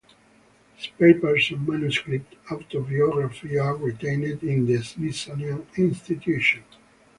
[0.77, 6.63] His papers and manuscript autobiography are retained in the Smithsonian Institution.